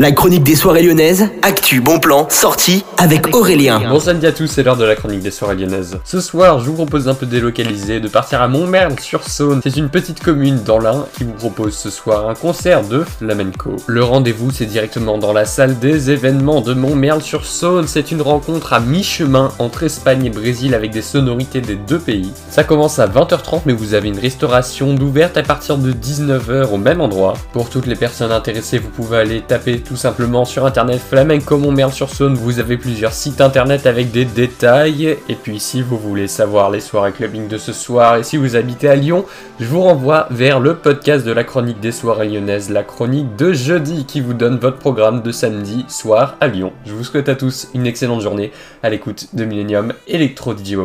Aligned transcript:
La 0.00 0.12
chronique 0.12 0.44
des 0.44 0.56
soirées 0.56 0.82
lyonnaises, 0.82 1.28
actu, 1.42 1.82
bon 1.82 1.98
plan, 1.98 2.26
sortie 2.30 2.86
avec 2.96 3.36
Aurélien. 3.36 3.82
Bon 3.86 4.00
samedi 4.00 4.26
à 4.26 4.32
tous, 4.32 4.46
c'est 4.46 4.62
l'heure 4.62 4.78
de 4.78 4.84
la 4.86 4.96
chronique 4.96 5.20
des 5.20 5.30
soirées 5.30 5.56
lyonnaises. 5.56 5.98
Ce 6.06 6.22
soir, 6.22 6.60
je 6.60 6.64
vous 6.70 6.72
propose 6.72 7.06
un 7.06 7.12
peu 7.12 7.26
délocalisé 7.26 8.00
de 8.00 8.08
partir 8.08 8.40
à 8.40 8.48
Montmerle-sur-Saône. 8.48 9.60
C'est 9.62 9.76
une 9.76 9.90
petite 9.90 10.22
commune 10.22 10.62
dans 10.64 10.78
l'Ain 10.78 11.04
qui 11.18 11.24
vous 11.24 11.34
propose 11.34 11.76
ce 11.76 11.90
soir 11.90 12.30
un 12.30 12.34
concert 12.34 12.82
de 12.82 13.04
flamenco. 13.04 13.76
Le 13.88 14.02
rendez-vous, 14.02 14.50
c'est 14.50 14.64
directement 14.64 15.18
dans 15.18 15.34
la 15.34 15.44
salle 15.44 15.78
des 15.78 16.10
événements 16.10 16.62
de 16.62 16.72
Montmerle-sur-Saône. 16.72 17.86
C'est 17.86 18.10
une 18.10 18.22
rencontre 18.22 18.72
à 18.72 18.80
mi-chemin 18.80 19.52
entre 19.58 19.82
Espagne 19.82 20.24
et 20.24 20.30
Brésil 20.30 20.74
avec 20.74 20.92
des 20.92 21.02
sonorités 21.02 21.60
des 21.60 21.76
deux 21.76 21.98
pays. 21.98 22.32
Ça 22.48 22.64
commence 22.64 22.98
à 22.98 23.06
20h30, 23.06 23.64
mais 23.66 23.74
vous 23.74 23.92
avez 23.92 24.08
une 24.08 24.18
restauration 24.18 24.94
d'ouverte 24.94 25.36
à 25.36 25.42
partir 25.42 25.76
de 25.76 25.92
19h 25.92 26.70
au 26.70 26.78
même 26.78 27.02
endroit. 27.02 27.34
Pour 27.52 27.68
toutes 27.68 27.86
les 27.86 27.96
personnes 27.96 28.32
intéressées, 28.32 28.78
vous 28.78 28.88
pouvez 28.88 29.18
aller 29.18 29.42
taper 29.42 29.82
tout 29.90 29.96
simplement 29.96 30.44
sur 30.44 30.66
internet 30.66 31.00
flamenco 31.00 31.58
Montmerle 31.58 31.92
sur 31.92 32.10
Saône. 32.10 32.36
Vous 32.36 32.60
avez 32.60 32.76
plusieurs 32.76 33.12
sites 33.12 33.40
internet 33.40 33.86
avec 33.86 34.12
des 34.12 34.24
détails. 34.24 35.16
Et 35.28 35.34
puis 35.34 35.58
si 35.58 35.82
vous 35.82 35.98
voulez 35.98 36.28
savoir 36.28 36.70
les 36.70 36.78
soirées 36.78 37.10
clubbing 37.10 37.48
de 37.48 37.58
ce 37.58 37.72
soir 37.72 38.14
et 38.14 38.22
si 38.22 38.36
vous 38.36 38.54
habitez 38.54 38.88
à 38.88 38.94
Lyon, 38.94 39.24
je 39.58 39.66
vous 39.66 39.80
renvoie 39.80 40.28
vers 40.30 40.60
le 40.60 40.76
podcast 40.76 41.26
de 41.26 41.32
la 41.32 41.42
chronique 41.42 41.80
des 41.80 41.90
soirées 41.90 42.28
lyonnaises, 42.28 42.70
la 42.70 42.84
chronique 42.84 43.34
de 43.34 43.52
jeudi 43.52 44.04
qui 44.06 44.20
vous 44.20 44.34
donne 44.34 44.58
votre 44.58 44.78
programme 44.78 45.22
de 45.22 45.32
samedi 45.32 45.84
soir 45.88 46.36
à 46.40 46.46
Lyon. 46.46 46.72
Je 46.86 46.92
vous 46.92 47.02
souhaite 47.02 47.28
à 47.28 47.34
tous 47.34 47.66
une 47.74 47.88
excellente 47.88 48.20
journée 48.20 48.52
à 48.84 48.90
l'écoute 48.90 49.34
de 49.34 49.44
Millennium 49.44 49.92
Electro 50.06 50.56
DJ. 50.56 50.76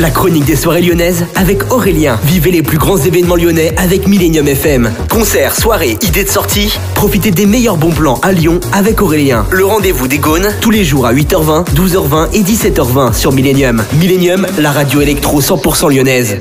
La 0.00 0.08
chronique 0.08 0.46
des 0.46 0.56
soirées 0.56 0.80
lyonnaises 0.80 1.26
avec 1.34 1.70
Aurélien. 1.70 2.18
Vivez 2.24 2.50
les 2.50 2.62
plus 2.62 2.78
grands 2.78 2.96
événements 2.96 3.36
lyonnais 3.36 3.74
avec 3.76 4.08
Millennium 4.08 4.48
FM. 4.48 4.90
Concerts, 5.10 5.54
soirées, 5.54 5.98
idées 6.00 6.24
de 6.24 6.28
sortie. 6.30 6.78
Profitez 6.94 7.30
des 7.30 7.44
meilleurs 7.44 7.76
bons 7.76 7.90
plans 7.90 8.18
à 8.22 8.32
Lyon 8.32 8.60
avec 8.72 9.02
Aurélien. 9.02 9.44
Le 9.50 9.66
rendez-vous 9.66 10.08
des 10.08 10.16
Gaunes 10.16 10.48
tous 10.62 10.70
les 10.70 10.84
jours 10.84 11.04
à 11.04 11.12
8h20, 11.12 11.74
12h20 11.74 12.32
et 12.32 12.40
17h20 12.40 13.12
sur 13.12 13.32
Millennium. 13.32 13.84
Millennium, 13.92 14.46
la 14.58 14.72
radio 14.72 15.02
électro 15.02 15.42
100% 15.42 15.94
lyonnaise. 15.94 16.38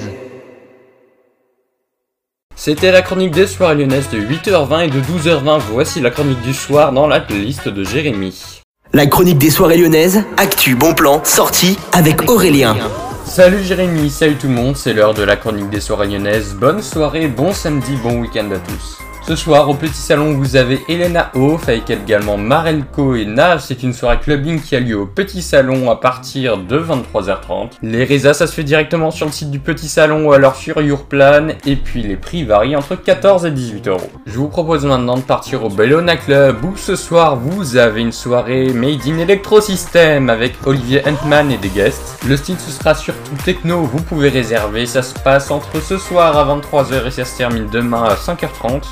C'était 2.56 2.94
la 2.94 3.02
chronique 3.02 3.32
des 3.32 3.46
soirées 3.46 3.76
lyonnaises 3.76 4.08
de 4.10 4.20
8h20 4.20 4.86
et 4.86 4.90
de 4.90 5.02
12h20. 5.02 5.60
Voici 5.70 6.00
la 6.00 6.12
chronique 6.12 6.42
du 6.44 6.54
soir 6.54 6.94
dans 6.94 7.08
la 7.08 7.20
playlist 7.20 7.68
de 7.68 7.84
Jérémy. 7.84 8.62
La 8.94 9.06
chronique 9.06 9.38
des 9.38 9.50
soirées 9.50 9.78
lyonnaises, 9.78 10.24
actu, 10.38 10.76
bon 10.76 10.94
plan, 10.94 11.20
sortie 11.26 11.78
avec 11.92 12.30
Aurélien. 12.30 12.78
Salut 13.26 13.64
Jérémy, 13.64 14.10
salut 14.10 14.36
tout 14.36 14.48
le 14.48 14.54
monde, 14.54 14.76
c'est 14.76 14.94
l'heure 14.94 15.14
de 15.14 15.24
la 15.24 15.36
chronique 15.36 15.70
des 15.70 15.80
soirées 15.80 16.08
lyonnaises. 16.08 16.56
Bonne 16.56 16.82
soirée, 16.82 17.28
bon 17.28 17.54
samedi, 17.54 17.96
bon 18.04 18.20
week-end 18.20 18.50
à 18.52 18.60
tous. 18.60 18.98
Ce 19.30 19.36
soir, 19.36 19.70
au 19.70 19.76
petit 19.76 19.94
salon, 19.94 20.34
vous 20.34 20.56
avez 20.56 20.82
Elena 20.90 21.30
Hoff 21.36 21.70
avec 21.70 21.92
également 21.92 22.36
Marelko 22.36 23.14
et 23.14 23.26
Nage. 23.26 23.62
C'est 23.62 23.84
une 23.84 23.94
soirée 23.94 24.18
clubbing 24.18 24.60
qui 24.60 24.76
a 24.76 24.80
lieu 24.80 24.98
au 24.98 25.06
petit 25.06 25.44
salon 25.44 25.92
à 25.92 25.98
partir 25.98 26.58
de 26.58 26.80
23h30. 26.80 27.74
Les 27.84 28.06
résas, 28.06 28.34
ça 28.34 28.48
se 28.48 28.56
fait 28.56 28.64
directement 28.64 29.12
sur 29.12 29.28
le 29.28 29.32
site 29.32 29.52
du 29.52 29.60
petit 29.60 29.88
salon 29.88 30.26
ou 30.26 30.34
alors 30.34 30.56
sur 30.56 30.82
Yourplan. 30.82 31.50
Et 31.68 31.76
puis 31.76 32.02
les 32.02 32.16
prix 32.16 32.44
varient 32.44 32.76
entre 32.76 32.96
14 32.96 33.46
et 33.46 33.52
18 33.52 33.88
euros. 33.90 34.10
Je 34.26 34.36
vous 34.36 34.48
propose 34.48 34.84
maintenant 34.84 35.18
de 35.18 35.22
partir 35.22 35.64
au 35.64 35.70
Bellona 35.70 36.18
Club 36.18 36.66
où 36.66 36.76
ce 36.76 36.96
soir 36.96 37.36
vous 37.36 37.78
avez 37.78 38.02
une 38.02 38.12
soirée 38.12 38.74
made 38.74 39.06
in 39.06 39.20
Electro 39.20 39.62
System 39.62 40.32
avec 40.32 40.56
Olivier 40.66 41.08
Huntman 41.08 41.52
et 41.52 41.58
des 41.58 41.70
guests. 41.70 42.18
Le 42.28 42.36
style 42.36 42.58
ce 42.58 42.72
sera 42.72 42.96
surtout 42.96 43.36
techno, 43.46 43.82
vous 43.82 44.02
pouvez 44.02 44.30
réserver. 44.30 44.88
Ça 44.88 45.04
se 45.04 45.14
passe 45.20 45.52
entre 45.52 45.80
ce 45.84 46.00
soir 46.00 46.36
à 46.36 46.56
23h 46.56 47.06
et 47.06 47.12
ça 47.12 47.26
se 47.26 47.38
termine 47.38 47.68
demain 47.72 48.06
à 48.06 48.16
5h30. 48.16 48.86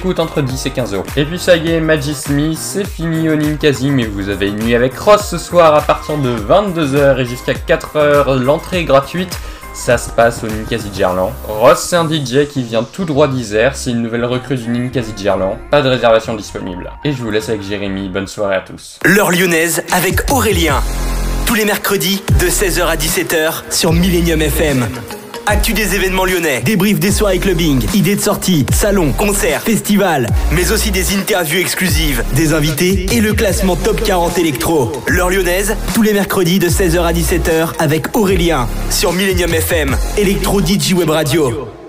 Coûte 0.00 0.20
entre 0.20 0.40
10 0.40 0.66
et 0.66 0.70
15 0.70 0.94
euros. 0.94 1.04
Et 1.16 1.24
puis 1.24 1.38
ça 1.38 1.56
y 1.56 1.72
est, 1.72 1.80
Maggie 1.80 2.14
Smith, 2.14 2.58
c'est 2.58 2.86
fini 2.86 3.28
au 3.28 3.36
Ninkasi, 3.36 3.90
mais 3.90 4.04
vous 4.04 4.28
avez 4.28 4.48
une 4.48 4.58
nuit 4.58 4.74
avec 4.74 4.96
Ross 4.96 5.28
ce 5.28 5.38
soir 5.38 5.74
à 5.74 5.80
partir 5.82 6.16
de 6.16 6.34
22h 6.34 7.18
et 7.18 7.24
jusqu'à 7.24 7.52
4h. 7.52 8.38
L'entrée 8.38 8.80
est 8.80 8.84
gratuite. 8.84 9.36
Ça 9.74 9.98
se 9.98 10.10
passe 10.10 10.44
au 10.44 10.46
Ninkasi 10.46 10.90
Gerland. 10.96 11.32
Ross, 11.46 11.80
c'est 11.88 11.96
un 11.96 12.08
DJ 12.08 12.48
qui 12.48 12.62
vient 12.62 12.84
tout 12.84 13.04
droit 13.04 13.26
d'Isère. 13.28 13.74
C'est 13.74 13.90
une 13.90 14.02
nouvelle 14.02 14.24
recrue 14.24 14.56
du 14.56 14.68
Ninkasi 14.68 15.12
Gerland. 15.16 15.58
Pas 15.70 15.82
de 15.82 15.88
réservation 15.88 16.34
disponible. 16.34 16.90
Et 17.04 17.12
je 17.12 17.22
vous 17.22 17.30
laisse 17.30 17.48
avec 17.48 17.62
Jérémy. 17.62 18.08
Bonne 18.08 18.28
soirée 18.28 18.56
à 18.56 18.60
tous. 18.60 18.98
L'heure 19.04 19.30
lyonnaise 19.30 19.82
avec 19.92 20.30
Aurélien. 20.30 20.80
Tous 21.46 21.54
les 21.54 21.64
mercredis 21.64 22.22
de 22.40 22.46
16h 22.46 22.84
à 22.86 22.96
17h 22.96 23.62
sur 23.70 23.92
Millennium 23.92 24.40
FM. 24.40 24.86
Actu 25.46 25.72
des 25.72 25.96
événements 25.96 26.24
lyonnais, 26.24 26.62
débrief 26.62 27.00
des 27.00 27.10
soirées 27.10 27.40
clubbing, 27.40 27.84
idées 27.94 28.14
de 28.14 28.20
sortie, 28.20 28.64
salons, 28.72 29.12
concerts, 29.12 29.62
festivals, 29.62 30.28
mais 30.52 30.70
aussi 30.70 30.92
des 30.92 31.16
interviews 31.16 31.58
exclusives, 31.58 32.22
des 32.36 32.52
invités 32.52 33.06
et 33.12 33.20
le 33.20 33.32
classement 33.32 33.74
top 33.74 34.02
40 34.04 34.38
électro. 34.38 34.92
L'heure 35.08 35.30
lyonnaise, 35.30 35.76
tous 35.94 36.02
les 36.02 36.12
mercredis 36.12 36.60
de 36.60 36.68
16h 36.68 37.02
à 37.02 37.12
17h 37.12 37.72
avec 37.80 38.16
Aurélien 38.16 38.68
sur 38.90 39.12
Millennium 39.12 39.52
FM, 39.52 39.96
Electro 40.16 40.60
DJ 40.60 40.92
Web 40.92 41.10
Radio. 41.10 41.81